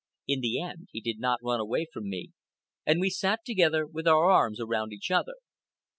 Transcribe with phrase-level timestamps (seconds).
[0.27, 2.31] In the end, he did not run away from me,
[2.87, 5.35] and we sat together with our arms around each other.